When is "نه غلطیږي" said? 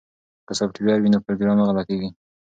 1.59-2.09